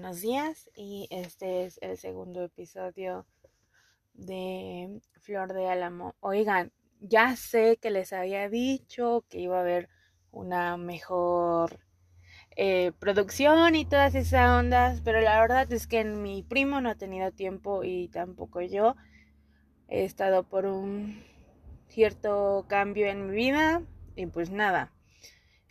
[0.00, 3.26] buenos días y este es el segundo episodio
[4.14, 6.14] de Flor de Álamo.
[6.20, 6.70] Oigan,
[7.00, 9.88] ya sé que les había dicho que iba a haber
[10.30, 11.80] una mejor
[12.54, 16.94] eh, producción y todas esas ondas, pero la verdad es que mi primo no ha
[16.94, 18.94] tenido tiempo y tampoco yo.
[19.88, 21.24] He estado por un
[21.88, 23.82] cierto cambio en mi vida
[24.14, 24.92] y pues nada.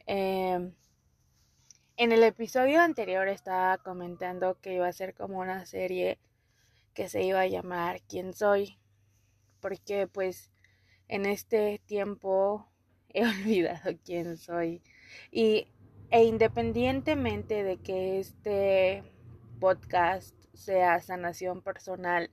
[0.05, 0.69] Eh,
[1.97, 6.19] en el episodio anterior estaba comentando que iba a ser como una serie
[6.93, 8.77] que se iba a llamar ¿Quién soy?
[9.59, 10.52] Porque pues
[11.07, 12.67] en este tiempo
[13.09, 14.83] he olvidado quién soy.
[15.31, 15.69] Y
[16.11, 19.03] e independientemente de que este
[19.59, 22.29] podcast sea sanación personal,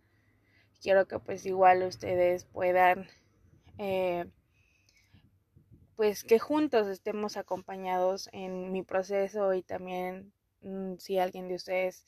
[0.83, 3.09] quiero que pues igual ustedes puedan
[3.79, 4.27] eh,
[5.97, 12.05] pues que juntos estemos acompañados en mi proceso y también mm, si alguien de ustedes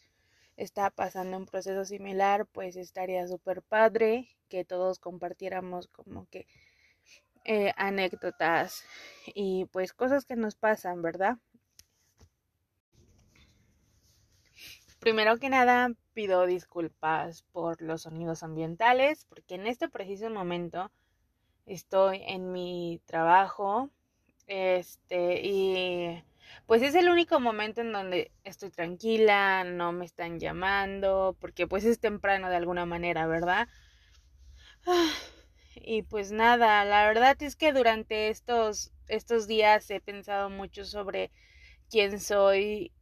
[0.56, 6.46] está pasando un proceso similar, pues estaría súper padre que todos compartiéramos como que
[7.44, 8.84] eh, anécdotas
[9.26, 11.38] y pues cosas que nos pasan, ¿verdad?
[14.98, 20.90] Primero que nada, pido disculpas por los sonidos ambientales, porque en este preciso momento
[21.66, 23.90] estoy en mi trabajo,
[24.46, 26.24] este, y
[26.66, 31.84] pues es el único momento en donde estoy tranquila, no me están llamando, porque pues
[31.84, 33.68] es temprano de alguna manera, ¿verdad?
[35.88, 41.30] Y pues nada, la verdad es que durante estos, estos días he pensado mucho sobre
[41.90, 42.92] quién soy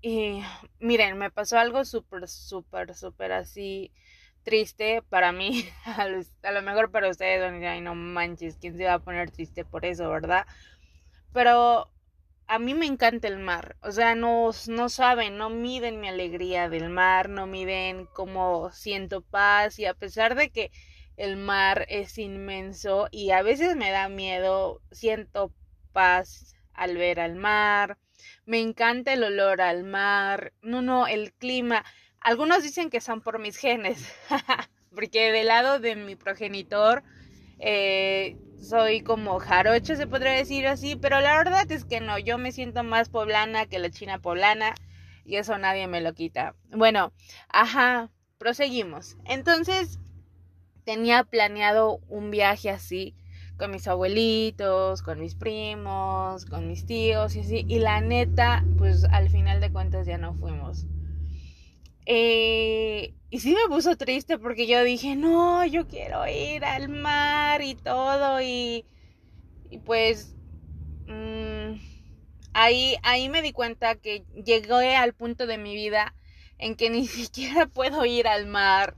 [0.00, 0.42] y
[0.78, 3.92] miren, me pasó algo súper, súper, súper así
[4.46, 5.68] triste para mí.
[6.42, 8.98] A lo mejor para ustedes van a decir, ay, no manches, ¿quién se va a
[9.00, 10.46] poner triste por eso, verdad?
[11.32, 11.90] Pero
[12.46, 13.76] a mí me encanta el mar.
[13.82, 19.20] O sea, no, no saben, no miden mi alegría del mar, no miden cómo siento
[19.22, 19.80] paz.
[19.80, 20.70] Y a pesar de que
[21.16, 25.52] el mar es inmenso y a veces me da miedo, siento
[25.92, 27.98] paz al ver al mar.
[28.44, 30.52] Me encanta el olor al mar.
[30.62, 31.84] No, no, el clima.
[32.26, 34.12] Algunos dicen que son por mis genes,
[34.92, 37.04] porque del lado de mi progenitor
[37.60, 42.36] eh, soy como jarocho, se podría decir así, pero la verdad es que no, yo
[42.36, 44.74] me siento más poblana que la china poblana
[45.24, 46.56] y eso nadie me lo quita.
[46.72, 47.12] Bueno,
[47.48, 49.16] ajá, proseguimos.
[49.26, 50.00] Entonces,
[50.82, 53.14] tenía planeado un viaje así
[53.56, 59.04] con mis abuelitos, con mis primos, con mis tíos y así, y la neta, pues
[59.04, 60.86] al final de cuentas ya no fuimos.
[62.06, 67.62] Eh, y sí me puso triste porque yo dije, no, yo quiero ir al mar
[67.62, 68.40] y todo.
[68.40, 68.86] Y,
[69.84, 70.36] pues
[71.06, 71.74] mm,
[72.54, 76.14] ahí, ahí me di cuenta que llegué al punto de mi vida
[76.58, 78.96] en que ni siquiera puedo ir al mar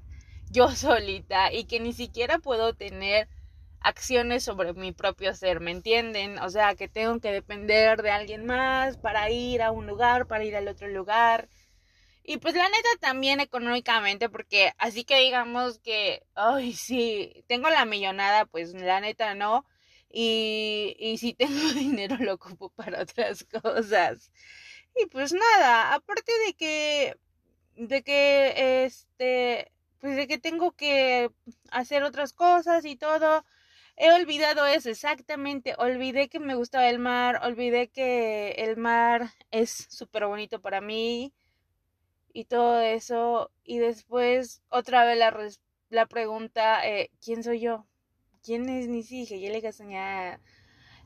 [0.50, 3.28] yo solita y que ni siquiera puedo tener
[3.80, 6.38] acciones sobre mi propio ser, ¿me entienden?
[6.40, 10.44] O sea, que tengo que depender de alguien más para ir a un lugar, para
[10.44, 11.48] ir al otro lugar.
[12.30, 17.86] Y pues la neta también económicamente, porque así que digamos que, ay, sí, tengo la
[17.86, 19.64] millonada, pues la neta no.
[20.10, 24.30] Y, y si tengo dinero lo ocupo para otras cosas.
[24.94, 27.16] Y pues nada, aparte de que,
[27.76, 31.30] de que, este, pues de que tengo que
[31.70, 33.46] hacer otras cosas y todo,
[33.96, 35.74] he olvidado eso exactamente.
[35.78, 41.32] Olvidé que me gustaba el mar, olvidé que el mar es súper bonito para mí
[42.32, 43.50] y todo eso.
[43.64, 45.36] Y después otra vez la,
[45.90, 47.86] la pregunta, eh, ¿quién soy yo?
[48.42, 49.26] ¿Quién es Nisi?
[49.26, 49.60] Yo le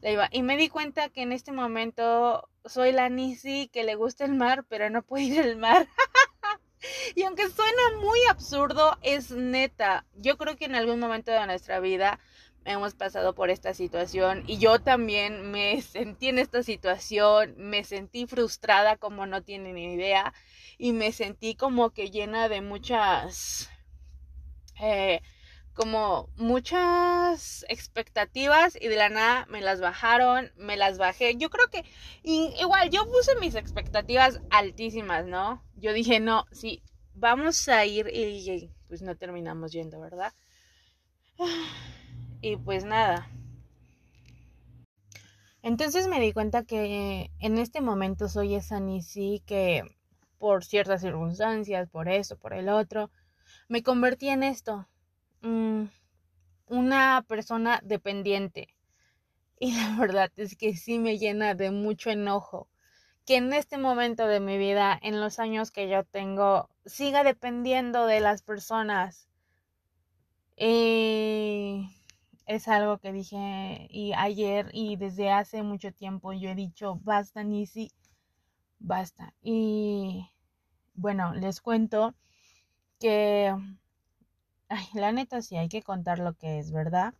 [0.02, 0.28] la iba.
[0.32, 4.34] Y me di cuenta que en este momento soy la Nisi que le gusta el
[4.34, 5.88] mar, pero no puede ir al mar.
[7.14, 10.04] y aunque suena muy absurdo, es neta.
[10.14, 12.18] Yo creo que en algún momento de nuestra vida
[12.64, 18.26] hemos pasado por esta situación y yo también me sentí en esta situación, me sentí
[18.26, 20.32] frustrada como no tienen idea
[20.78, 23.70] y me sentí como que llena de muchas,
[24.80, 25.20] eh,
[25.74, 31.36] como muchas expectativas y de la nada me las bajaron, me las bajé.
[31.36, 31.84] Yo creo que
[32.22, 35.62] igual yo puse mis expectativas altísimas, ¿no?
[35.76, 36.82] Yo dije, no, sí,
[37.14, 40.32] vamos a ir y pues no terminamos yendo, ¿verdad?
[42.44, 43.30] Y pues nada.
[45.62, 49.84] Entonces me di cuenta que en este momento soy esa Nisi que
[50.42, 53.12] por ciertas circunstancias, por eso, por el otro,
[53.68, 54.88] me convertí en esto.
[55.40, 55.84] Mm,
[56.66, 58.74] una persona dependiente.
[59.60, 62.68] Y la verdad es que sí me llena de mucho enojo
[63.24, 68.06] que en este momento de mi vida, en los años que yo tengo, siga dependiendo
[68.06, 69.28] de las personas.
[70.56, 71.86] Y
[72.46, 77.44] es algo que dije y ayer y desde hace mucho tiempo yo he dicho, basta,
[77.44, 77.92] Nisi,
[78.82, 79.34] basta.
[79.42, 80.28] Y
[80.94, 82.14] bueno, les cuento
[82.98, 83.54] que,
[84.68, 87.14] ay, la neta sí hay que contar lo que es, ¿verdad?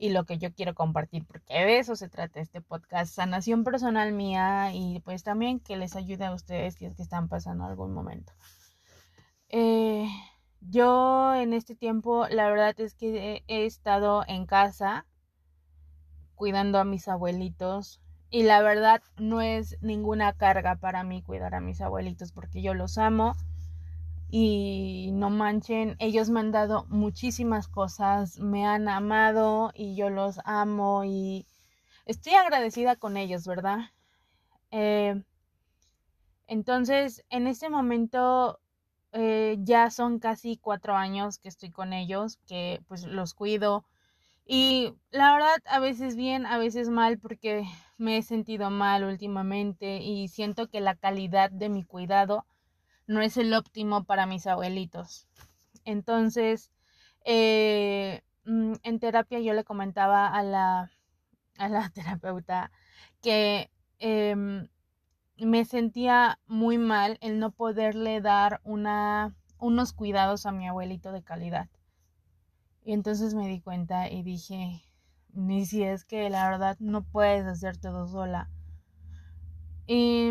[0.00, 4.12] y lo que yo quiero compartir, porque de eso se trata este podcast, sanación personal
[4.14, 7.92] mía y pues también que les ayude a ustedes si es que están pasando algún
[7.92, 8.32] momento.
[9.50, 10.08] Eh,
[10.62, 15.06] yo en este tiempo, la verdad es que he estado en casa
[16.34, 18.00] cuidando a mis abuelitos
[18.30, 22.74] y la verdad no es ninguna carga para mí cuidar a mis abuelitos porque yo
[22.74, 23.34] los amo
[24.30, 30.38] y no manchen, ellos me han dado muchísimas cosas, me han amado y yo los
[30.44, 31.46] amo y
[32.06, 33.90] estoy agradecida con ellos, ¿verdad?
[34.70, 35.20] Eh,
[36.46, 38.60] entonces, en este momento
[39.12, 43.84] eh, ya son casi cuatro años que estoy con ellos, que pues los cuido
[44.46, 47.64] y la verdad a veces bien, a veces mal porque
[48.00, 52.46] me he sentido mal últimamente y siento que la calidad de mi cuidado
[53.06, 55.28] no es el óptimo para mis abuelitos.
[55.84, 56.70] Entonces,
[57.24, 60.90] eh, mm, en terapia yo le comentaba a la,
[61.58, 62.72] a la terapeuta
[63.22, 64.68] que em,
[65.36, 71.22] me sentía muy mal el no poderle dar una, unos cuidados a mi abuelito de
[71.22, 71.68] calidad.
[72.82, 74.82] Y entonces me di cuenta y dije,
[75.34, 78.50] ni si es que la verdad no puedes hacer todo sola.
[79.86, 80.30] Y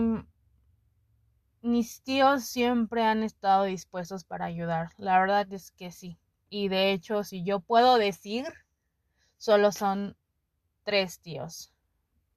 [1.62, 4.90] mis tíos siempre han estado dispuestos para ayudar.
[4.98, 6.18] La verdad es que sí.
[6.50, 8.46] Y de hecho, si yo puedo decir,
[9.38, 10.16] solo son
[10.84, 11.74] tres tíos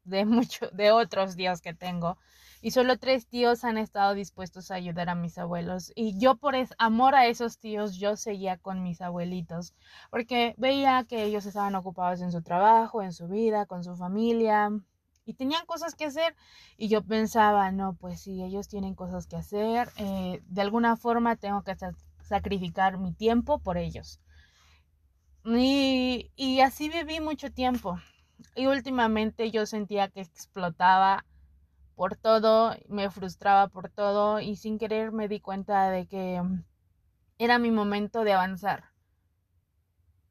[0.04, 2.18] de muchos de otros tíos que tengo.
[2.60, 5.92] Y solo tres tíos han estado dispuestos a ayudar a mis abuelos.
[5.96, 9.74] Y yo por amor a esos tíos, yo seguía con mis abuelitos.
[10.10, 14.70] Porque veía que ellos estaban ocupados en su trabajo, en su vida, con su familia
[15.24, 16.34] y tenían cosas que hacer
[16.76, 21.36] y yo pensaba, no, pues si ellos tienen cosas que hacer, eh, de alguna forma
[21.36, 21.76] tengo que
[22.22, 24.20] sacrificar mi tiempo por ellos.
[25.44, 27.98] Y así viví mucho tiempo.
[28.54, 31.24] Y últimamente yo sentía que explotaba
[31.94, 36.42] por todo, me frustraba por todo y sin querer me di cuenta de que
[37.38, 38.84] era mi momento de avanzar.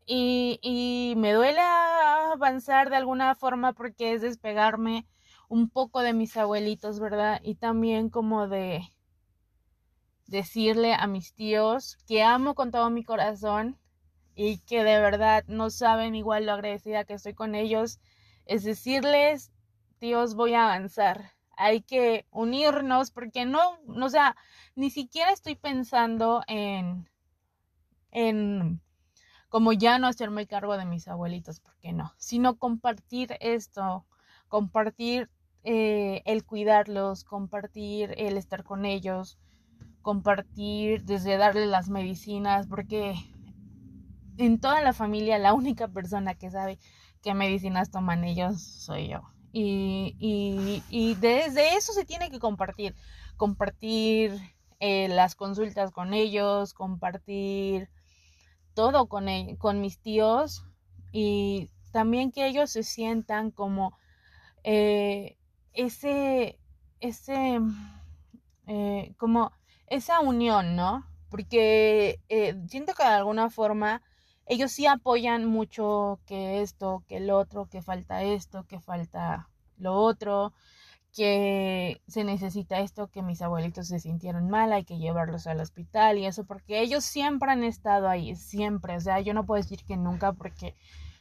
[0.05, 5.07] Y, y me duele avanzar de alguna forma porque es despegarme
[5.47, 7.39] un poco de mis abuelitos, ¿verdad?
[7.43, 8.81] Y también como de
[10.27, 13.77] decirle a mis tíos que amo con todo mi corazón
[14.36, 18.00] y que de verdad no saben igual lo agradecida que estoy con ellos,
[18.45, 19.51] es decirles,
[20.00, 21.31] tíos, voy a avanzar.
[21.57, 24.36] Hay que unirnos porque no, o sea,
[24.75, 27.07] ni siquiera estoy pensando en
[28.12, 28.81] en
[29.50, 32.13] como ya no hacerme cargo de mis abuelitos, ¿por qué no?
[32.18, 34.06] Sino compartir esto,
[34.48, 35.30] compartir
[35.63, 39.38] eh, el cuidarlos, compartir el estar con ellos,
[40.01, 43.13] compartir desde darles las medicinas, porque
[44.41, 46.79] en toda la familia la única persona que sabe
[47.21, 49.21] qué medicinas toman ellos soy yo.
[49.54, 52.95] Y, y, y desde eso se tiene que compartir,
[53.37, 54.39] compartir
[54.80, 57.89] eh, las consultas con ellos, compartir
[58.73, 59.27] todo con,
[59.57, 60.66] con mis tíos
[61.11, 63.95] y también que ellos se sientan como
[64.63, 65.37] eh,
[65.73, 66.57] ese,
[66.99, 67.59] ese,
[68.68, 69.51] eh, como
[69.87, 71.06] esa unión, ¿no?
[71.30, 72.19] Porque
[72.68, 74.01] siento que de alguna forma
[74.45, 79.95] ellos sí apoyan mucho que esto, que el otro, que falta esto, que falta lo
[79.95, 80.54] otro
[81.14, 86.18] que se necesita esto, que mis abuelitos se sintieron mal, hay que llevarlos al hospital
[86.18, 89.83] y eso, porque ellos siempre han estado ahí, siempre, o sea, yo no puedo decir
[89.83, 90.76] que nunca porque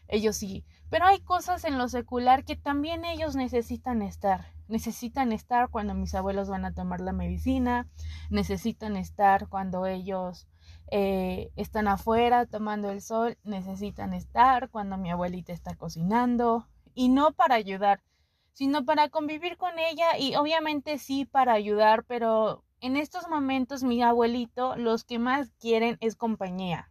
[0.07, 5.71] ellos sí, pero hay cosas en lo secular que también ellos necesitan estar, necesitan estar
[5.71, 7.89] cuando mis abuelos van a tomar la medicina,
[8.29, 10.47] necesitan estar cuando ellos
[10.91, 17.33] eh, están afuera tomando el sol, necesitan estar cuando mi abuelita está cocinando y no
[17.33, 18.03] para ayudar,
[18.53, 24.03] sino para convivir con ella y obviamente sí para ayudar, pero en estos momentos mi
[24.03, 26.91] abuelito los que más quieren es compañía.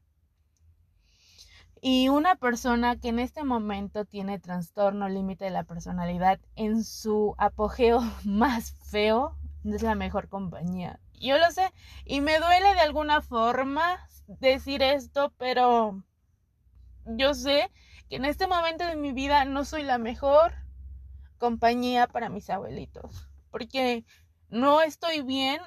[1.82, 7.36] Y una persona que en este momento tiene trastorno límite de la personalidad en su
[7.38, 11.00] apogeo más feo es la mejor compañía.
[11.20, 11.72] Yo lo sé
[12.06, 16.04] y me duele de alguna forma decir esto, pero
[17.06, 17.72] yo sé
[18.10, 20.54] que en este momento de mi vida no soy la mejor
[21.38, 23.28] compañía para mis abuelitos.
[23.52, 24.06] porque
[24.50, 25.60] no estoy bien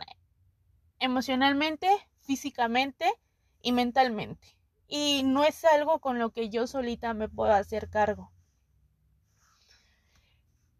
[1.01, 1.89] emocionalmente,
[2.21, 3.13] físicamente
[3.61, 4.57] y mentalmente.
[4.87, 8.33] Y no es algo con lo que yo solita me puedo hacer cargo.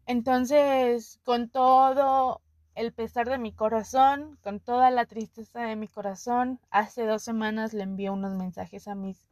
[0.05, 2.42] Entonces, con todo
[2.75, 7.73] el pesar de mi corazón, con toda la tristeza de mi corazón, hace dos semanas
[7.73, 9.29] le envié unos mensajes a mis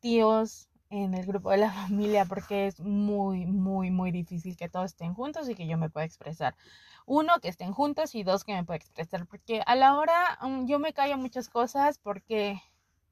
[0.00, 4.86] tíos en el grupo de la familia porque es muy, muy, muy difícil que todos
[4.86, 6.56] estén juntos y que yo me pueda expresar.
[7.06, 10.66] Uno, que estén juntos y dos, que me pueda expresar porque a la hora um,
[10.66, 12.60] yo me callo muchas cosas porque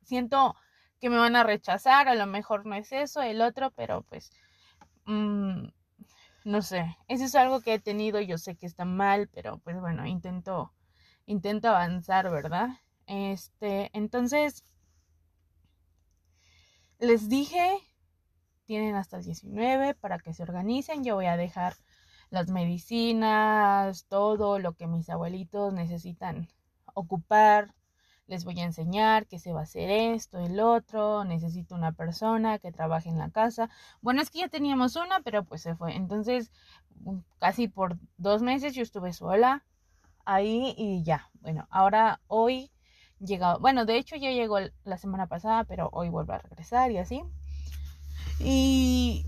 [0.02, 0.54] siento
[1.00, 4.30] que me van a rechazar, a lo mejor no es eso, el otro, pero pues...
[5.04, 5.68] Mm,
[6.46, 9.80] no sé, eso es algo que he tenido, yo sé que está mal, pero pues
[9.80, 10.72] bueno, intento,
[11.26, 12.68] intento avanzar, ¿verdad?
[13.06, 14.64] Este, entonces,
[17.00, 17.78] les dije,
[18.64, 21.74] tienen hasta el 19 para que se organicen, yo voy a dejar
[22.30, 26.48] las medicinas, todo lo que mis abuelitos necesitan
[26.94, 27.74] ocupar,
[28.26, 32.58] les voy a enseñar que se va a hacer esto, el otro, necesito una persona
[32.58, 33.70] que trabaje en la casa.
[34.02, 35.94] Bueno, es que ya teníamos una, pero pues se fue.
[35.94, 36.50] Entonces,
[37.00, 39.64] mm, casi por dos meses yo estuve sola
[40.24, 41.30] ahí y ya.
[41.40, 42.72] Bueno, ahora hoy
[43.20, 46.98] llegado, bueno, de hecho ya llegó la semana pasada, pero hoy vuelvo a regresar y
[46.98, 47.22] así.
[48.40, 49.26] Y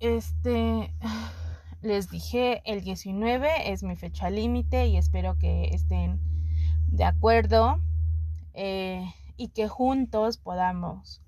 [0.00, 0.94] este
[1.80, 6.20] les dije el 19 es mi fecha límite y espero que estén
[6.88, 7.80] de acuerdo
[8.54, 9.04] eh,
[9.36, 11.22] y que juntos podamos.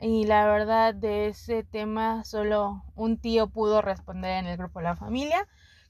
[0.00, 4.84] Y la verdad de ese tema solo un tío pudo responder en el grupo de
[4.84, 5.46] la familia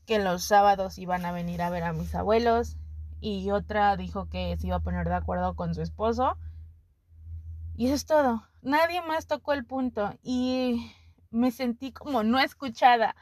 [0.07, 2.79] que los sábados iban a venir a ver a mis abuelos
[3.21, 6.39] y otra dijo que se iba a poner de acuerdo con su esposo.
[7.77, 8.43] Y eso es todo.
[8.63, 10.91] Nadie más tocó el punto y
[11.31, 13.15] me sentí como no escuchada.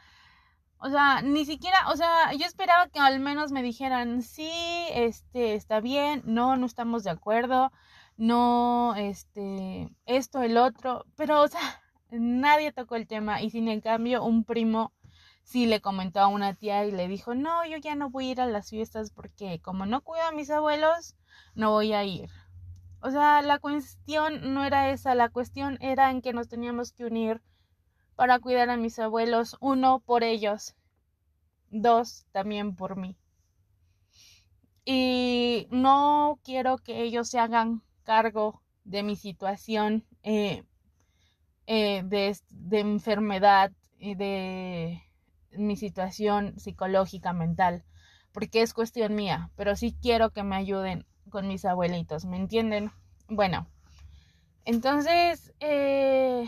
[0.79, 4.51] O sea, ni siquiera, o sea, yo esperaba que al menos me dijeran, sí,
[4.93, 7.71] este, está bien, no, no estamos de acuerdo,
[8.15, 11.61] no, este, esto, el otro, pero, o sea,
[12.11, 14.93] nadie tocó el tema y sin en cambio un primo
[15.43, 18.31] sí le comentó a una tía y le dijo, no, yo ya no voy a
[18.31, 21.15] ir a las fiestas porque como no cuido a mis abuelos,
[21.55, 22.29] no voy a ir.
[23.01, 27.05] O sea, la cuestión no era esa, la cuestión era en que nos teníamos que
[27.05, 27.41] unir
[28.17, 30.75] para cuidar a mis abuelos, uno por ellos,
[31.69, 33.15] dos también por mí.
[34.83, 40.63] Y no quiero que ellos se hagan cargo de mi situación eh,
[41.67, 45.03] eh, de, de enfermedad y de
[45.51, 47.83] mi situación psicológica, mental,
[48.31, 52.91] porque es cuestión mía, pero sí quiero que me ayuden con mis abuelitos, ¿me entienden?
[53.27, 53.67] Bueno,
[54.65, 56.47] entonces, eh,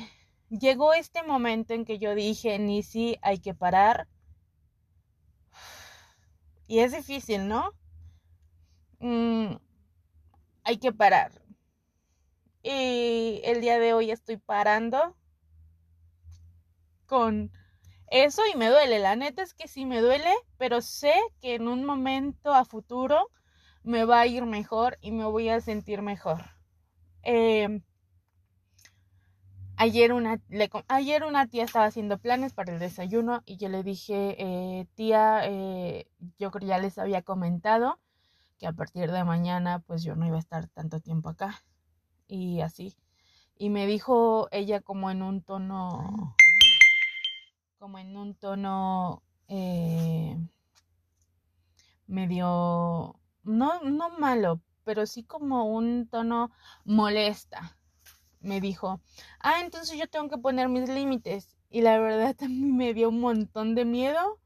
[0.49, 4.07] llegó este momento en que yo dije, ni si hay que parar.
[6.67, 7.71] Y es difícil, ¿no?
[8.99, 9.55] Mm,
[10.63, 11.31] hay que parar.
[12.61, 15.15] Y el día de hoy estoy parando
[17.05, 17.51] con
[18.07, 18.99] eso y me duele.
[18.99, 23.31] La neta es que sí me duele, pero sé que en un momento a futuro
[23.83, 26.43] me va a ir mejor y me voy a sentir mejor.
[27.23, 27.81] Eh,
[29.81, 30.41] Ayer una,
[30.89, 35.39] ayer una tía estaba haciendo planes para el desayuno y yo le dije, eh, tía,
[35.45, 36.05] eh,
[36.37, 37.97] yo ya les había comentado
[38.57, 41.63] que a partir de mañana pues yo no iba a estar tanto tiempo acá
[42.27, 42.97] y así.
[43.57, 46.35] Y me dijo ella como en un tono,
[47.77, 50.37] como en un tono eh,
[52.05, 56.51] medio, no, no malo, pero sí como un tono
[56.83, 57.78] molesta
[58.41, 59.01] me dijo,
[59.39, 61.55] ah, entonces yo tengo que poner mis límites.
[61.69, 64.39] Y la verdad también me dio un montón de miedo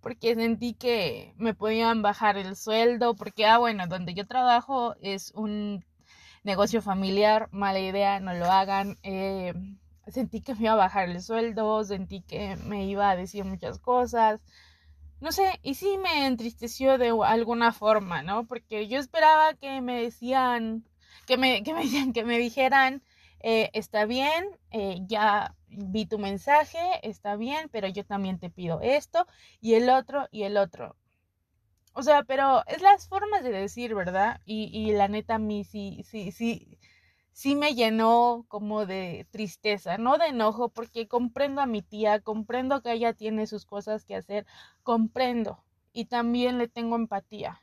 [0.00, 5.32] porque sentí que me podían bajar el sueldo, porque, ah, bueno, donde yo trabajo es
[5.34, 5.84] un
[6.42, 8.96] negocio familiar, mala idea, no lo hagan.
[9.02, 9.52] Eh,
[10.08, 13.78] sentí que me iba a bajar el sueldo, sentí que me iba a decir muchas
[13.78, 14.40] cosas.
[15.20, 18.46] No sé, y sí me entristeció de alguna forma, ¿no?
[18.46, 20.84] Porque yo esperaba que me decían,
[21.26, 23.02] que me, que me, que me dijeran,
[23.40, 28.80] eh, está bien, eh, ya vi tu mensaje, está bien, pero yo también te pido
[28.82, 29.26] esto
[29.60, 30.96] y el otro y el otro.
[31.92, 34.40] O sea, pero es las formas de decir, ¿verdad?
[34.44, 36.78] Y, y la neta a mí sí, sí, sí,
[37.32, 42.82] sí me llenó como de tristeza, no de enojo, porque comprendo a mi tía, comprendo
[42.82, 44.46] que ella tiene sus cosas que hacer,
[44.82, 47.62] comprendo y también le tengo empatía.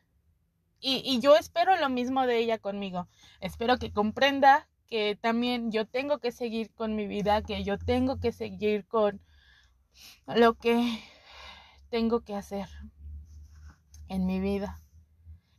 [0.79, 3.07] Y, y yo espero lo mismo de ella conmigo.
[3.39, 8.19] Espero que comprenda que también yo tengo que seguir con mi vida, que yo tengo
[8.19, 9.21] que seguir con
[10.27, 10.99] lo que
[11.89, 12.67] tengo que hacer.
[14.09, 14.81] en mi vida.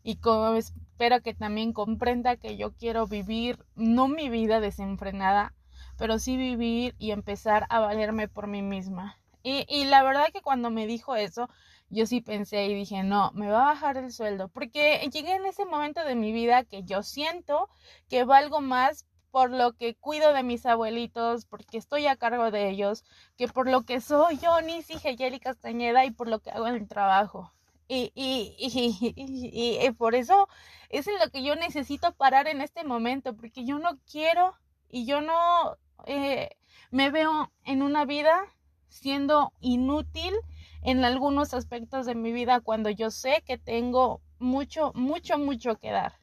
[0.02, 5.54] Y como espero que también comprenda que yo quiero vivir, no mi vida desenfrenada,
[5.98, 9.18] pero sí vivir y empezar a valerme por mí misma.
[9.42, 11.48] Y, y la verdad que cuando me dijo eso,
[11.90, 15.46] yo sí pensé y dije, no, me va a bajar el sueldo, porque llegué en
[15.46, 17.68] ese momento de mi vida que yo siento
[18.08, 22.70] que valgo más por lo que cuido de mis abuelitos, porque estoy a cargo de
[22.70, 23.04] ellos,
[23.36, 26.74] que por lo que soy yo, Nisi Geyeli Castañeda, y por lo que hago en
[26.74, 27.52] el trabajo.
[27.88, 29.14] Y, y, y,
[29.86, 30.48] y, por eso
[30.90, 34.54] es lo que yo necesito parar en este momento, porque yo no quiero
[34.90, 36.50] y yo no eh,
[36.90, 38.44] me veo en una vida
[38.88, 40.34] siendo inútil
[40.82, 45.90] en algunos aspectos de mi vida cuando yo sé que tengo mucho, mucho, mucho que
[45.90, 46.14] dar.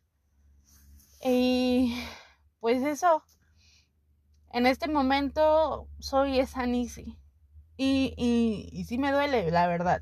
[1.23, 1.95] Y
[2.59, 3.23] pues eso,
[4.51, 7.17] en este momento soy esa Nisi.
[7.77, 10.01] Y, y, y sí me duele, la verdad.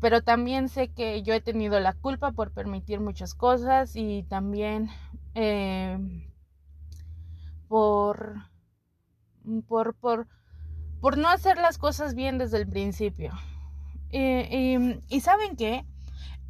[0.00, 4.90] Pero también sé que yo he tenido la culpa por permitir muchas cosas y también
[5.34, 5.98] eh,
[7.68, 8.34] por,
[9.68, 10.26] por, por
[11.00, 13.32] por no hacer las cosas bien desde el principio.
[14.10, 15.84] y saben qué,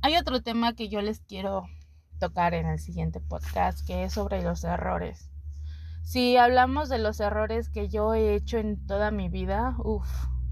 [0.03, 1.65] hay otro tema que yo les quiero
[2.19, 5.31] tocar en el siguiente podcast, que es sobre los errores.
[6.03, 10.09] Si hablamos de los errores que yo he hecho en toda mi vida, uff,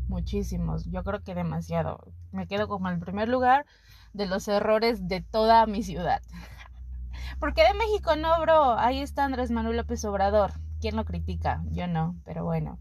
[0.09, 2.13] muchísimos, yo creo que demasiado.
[2.33, 3.65] Me quedo como el primer lugar
[4.13, 6.23] de los errores de toda mi ciudad.
[7.41, 10.53] Porque de México no, bro, ahí está Andrés Manuel López Obrador.
[10.81, 11.63] ¿Quién lo critica?
[11.71, 12.79] Yo no, pero bueno.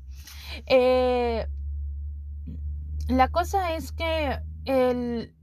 [0.65, 1.47] Eh,
[3.07, 5.35] la cosa es que el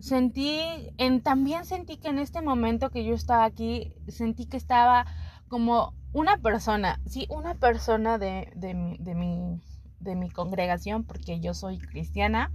[0.00, 0.60] sentí,
[0.98, 5.06] en, también sentí que en este momento que yo estaba aquí, sentí que estaba
[5.48, 9.60] como una persona, sí, una persona de, de, mi, de, mi,
[10.00, 12.50] de mi congregación, porque yo soy cristiana,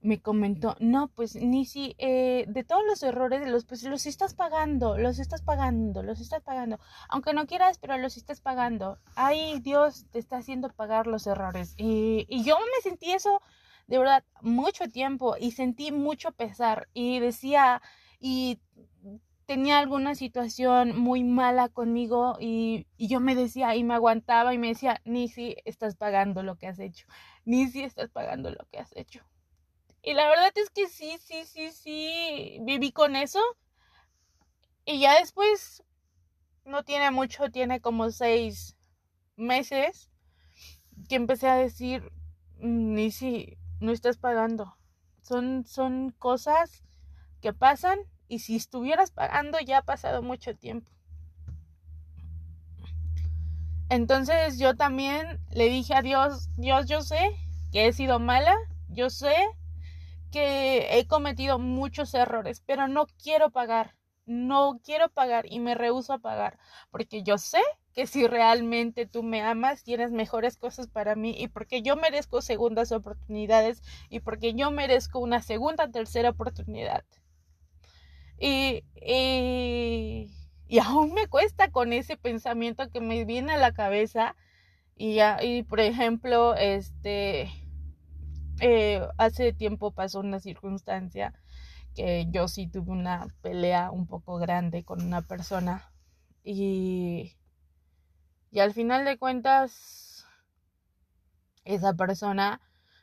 [0.00, 4.34] me comentó, no, pues ni si eh, de todos los errores, los, pues los estás
[4.34, 8.98] pagando, los estás pagando, los estás pagando, aunque no quieras, pero los estás pagando.
[9.14, 11.74] Ay, Dios te está haciendo pagar los errores.
[11.76, 13.40] Y, y yo me sentí eso
[13.86, 17.82] de verdad mucho tiempo y sentí mucho pesar y decía,
[18.18, 18.60] y
[19.46, 24.58] tenía alguna situación muy mala conmigo y, y yo me decía y me aguantaba y
[24.58, 27.06] me decía, ni si estás pagando lo que has hecho,
[27.44, 29.24] ni si estás pagando lo que has hecho
[30.02, 33.40] y la verdad es que sí, sí, sí, sí, viví con eso.
[34.84, 35.84] Y ya después,
[36.64, 38.76] no tiene mucho, tiene como seis
[39.36, 40.10] meses,
[41.08, 42.10] que empecé a decir,
[42.58, 44.76] ni si no estás pagando.
[45.20, 46.82] Son, son cosas
[47.40, 50.90] que pasan y si estuvieras pagando ya ha pasado mucho tiempo.
[53.90, 57.18] Entonces yo también le dije a Dios, Dios, yo sé
[57.72, 58.54] que he sido mala,
[58.88, 59.34] yo sé
[60.30, 66.14] que he cometido muchos errores, pero no quiero pagar, no quiero pagar y me rehuso
[66.14, 66.58] a pagar,
[66.90, 67.60] porque yo sé
[67.94, 72.40] que si realmente tú me amas, tienes mejores cosas para mí y porque yo merezco
[72.40, 77.04] segundas oportunidades y porque yo merezco una segunda, tercera oportunidad.
[78.38, 80.30] Y, y,
[80.66, 84.34] y aún me cuesta con ese pensamiento que me viene a la cabeza
[84.96, 87.50] y, y por ejemplo, este
[88.60, 91.34] eh, hace tiempo pasó una circunstancia
[91.94, 95.90] que yo sí tuve una pelea un poco grande con una persona
[96.44, 97.34] y,
[98.52, 100.24] y al final de cuentas
[101.64, 102.60] esa persona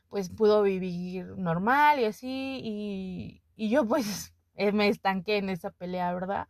[0.09, 5.71] pues pudo vivir normal y así y, y yo pues eh, me estanqué en esa
[5.71, 6.47] pelea, ¿verdad?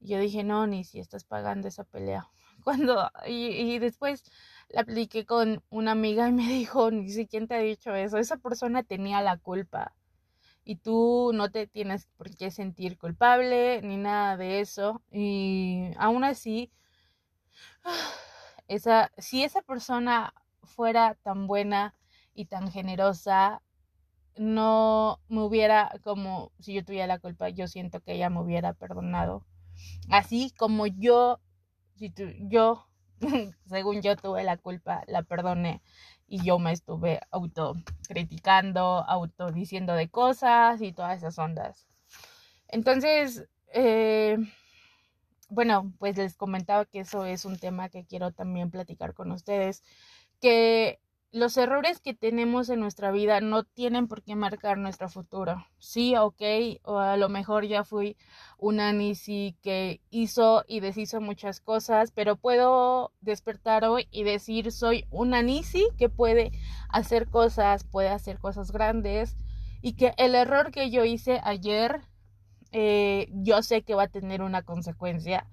[0.00, 2.28] Yo dije, no, ni si estás pagando esa pelea.
[2.64, 4.24] Cuando, y, y después
[4.68, 8.18] la apliqué con una amiga y me dijo, ni siquiera quién te ha dicho eso,
[8.18, 9.94] esa persona tenía la culpa
[10.64, 16.24] y tú no te tienes por qué sentir culpable ni nada de eso y aún
[16.24, 16.70] así
[18.68, 21.94] esa si esa persona fuera tan buena
[22.34, 23.62] y tan generosa
[24.36, 28.72] no me hubiera como si yo tuviera la culpa yo siento que ella me hubiera
[28.72, 29.44] perdonado
[30.08, 31.40] así como yo
[31.96, 32.86] si tu, yo
[33.66, 35.82] según yo tuve la culpa, la perdoné
[36.26, 37.74] y yo me estuve auto
[38.08, 41.86] criticando, auto diciendo de cosas y todas esas ondas.
[42.68, 44.38] Entonces, eh,
[45.50, 49.82] bueno, pues les comentaba que eso es un tema que quiero también platicar con ustedes,
[50.40, 51.00] que
[51.32, 55.64] los errores que tenemos en nuestra vida no tienen por qué marcar nuestro futuro.
[55.78, 56.42] Sí, ok,
[56.82, 58.16] o a lo mejor ya fui
[58.58, 65.06] una Nisi que hizo y deshizo muchas cosas, pero puedo despertar hoy y decir soy
[65.10, 66.50] una Nisi que puede
[66.88, 69.36] hacer cosas, puede hacer cosas grandes
[69.82, 72.00] y que el error que yo hice ayer,
[72.72, 75.46] eh, yo sé que va a tener una consecuencia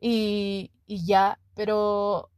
[0.00, 2.30] y, y ya, pero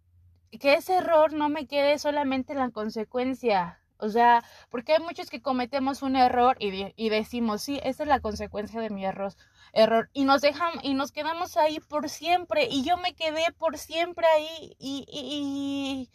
[0.59, 3.81] que ese error no me quede solamente en la consecuencia.
[3.99, 8.09] O sea, porque hay muchos que cometemos un error y, y decimos, sí, esa es
[8.09, 9.35] la consecuencia de mi error,
[9.75, 10.09] error.
[10.15, 12.67] Y nos dejamos, y nos quedamos ahí por siempre.
[12.71, 14.77] Y yo me quedé por siempre ahí.
[14.79, 16.11] Y, y,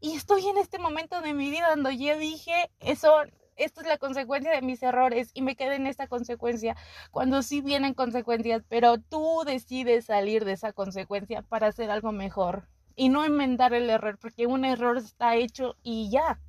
[0.00, 3.12] y, estoy en este momento de mi vida donde yo dije, eso,
[3.56, 5.30] esto es la consecuencia de mis errores.
[5.34, 6.76] Y me quedé en esta consecuencia.
[7.10, 12.68] Cuando sí vienen consecuencias, pero tú decides salir de esa consecuencia para hacer algo mejor
[12.96, 16.40] y no enmendar el error, porque un error está hecho y ya.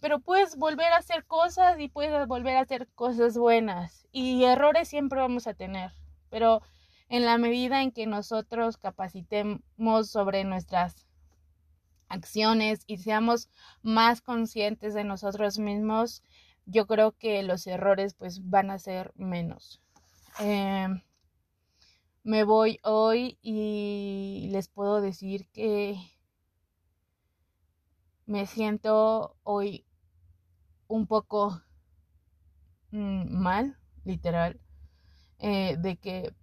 [0.00, 4.06] Pero puedes volver a hacer cosas y puedes volver a hacer cosas buenas.
[4.12, 5.92] Y errores siempre vamos a tener.
[6.30, 6.60] Pero
[7.08, 11.06] en la medida en que nosotros capacitemos sobre nuestras
[12.08, 13.48] acciones y seamos
[13.82, 16.22] más conscientes de nosotros mismos,
[16.66, 19.80] yo creo que los errores pues van a ser menos.
[20.40, 20.88] Eh,
[22.22, 25.96] me voy hoy y les puedo decir que
[28.26, 29.84] me siento hoy
[30.88, 31.60] un poco
[32.90, 34.60] mm, mal, literal,
[35.38, 36.34] eh, de que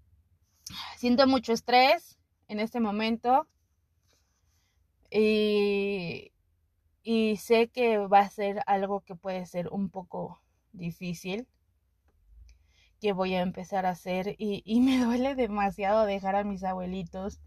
[0.97, 3.47] siento mucho estrés en este momento
[5.11, 6.31] y,
[7.03, 10.41] y sé que va a ser algo que puede ser un poco
[10.73, 11.47] difícil
[13.01, 17.39] que voy a empezar a hacer y, y me duele demasiado dejar a mis abuelitos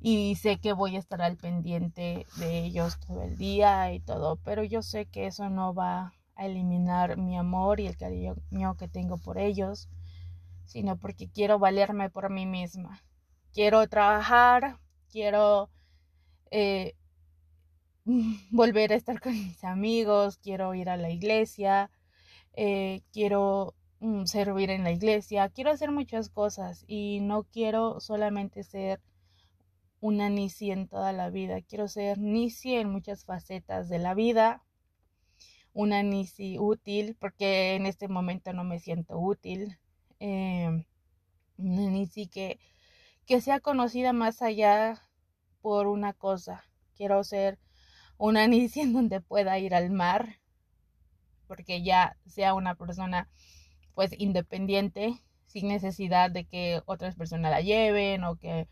[0.00, 4.36] y sé que voy a estar al pendiente de ellos todo el día y todo,
[4.44, 8.88] pero yo sé que eso no va a eliminar mi amor y el cariño que
[8.88, 9.88] tengo por ellos,
[10.66, 13.02] sino porque quiero valerme por mí misma.
[13.52, 14.78] Quiero trabajar,
[15.10, 15.68] quiero
[16.50, 16.94] eh,
[18.50, 21.90] volver a estar con mis amigos, quiero ir a la iglesia,
[22.54, 28.62] eh, quiero Mm, servir en la iglesia, quiero hacer muchas cosas y no quiero solamente
[28.62, 29.00] ser
[30.00, 34.62] una Nisi en toda la vida, quiero ser Nisi en muchas facetas de la vida,
[35.72, 39.78] una Nisi útil, porque en este momento no me siento útil,
[40.20, 40.84] eh,
[41.56, 41.90] una
[42.30, 42.60] que,
[43.26, 45.02] que sea conocida más allá
[45.60, 46.64] por una cosa,
[46.96, 47.58] quiero ser
[48.18, 50.40] una Nisi en donde pueda ir al mar,
[51.46, 53.28] porque ya sea una persona
[53.94, 55.14] pues independiente,
[55.46, 58.68] sin necesidad de que otras personas la lleven o que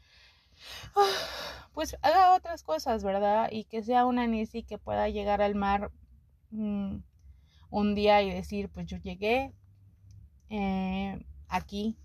[1.73, 3.49] pues haga otras cosas, ¿verdad?
[3.51, 5.91] Y que sea una Nisi que pueda llegar al mar
[6.51, 6.99] mm,
[7.71, 9.53] un día y decir, pues yo llegué
[10.51, 11.97] eh, aquí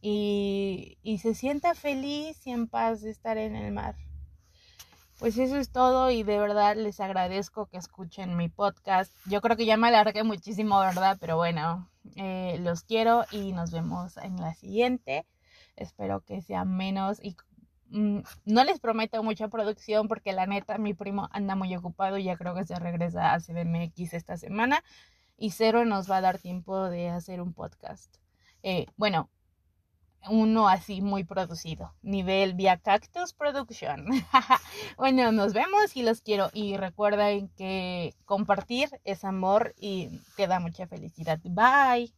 [0.00, 3.96] y, y se sienta feliz y en paz de estar en el mar.
[5.20, 9.12] Pues eso es todo y de verdad les agradezco que escuchen mi podcast.
[9.26, 11.18] Yo creo que ya me alargué muchísimo, ¿verdad?
[11.20, 15.26] Pero bueno, eh, los quiero y nos vemos en la siguiente.
[15.76, 17.36] Espero que sea menos y
[17.90, 22.24] mm, no les prometo mucha producción porque la neta mi primo anda muy ocupado y
[22.24, 24.82] ya creo que se regresa a CDMX esta semana
[25.36, 28.16] y cero nos va a dar tiempo de hacer un podcast.
[28.62, 29.28] Eh, bueno,
[30.28, 34.06] uno así muy producido, nivel vía Cactus Production.
[34.96, 40.60] bueno, nos vemos y los quiero y recuerden que compartir es amor y te da
[40.60, 41.38] mucha felicidad.
[41.42, 42.12] Bye.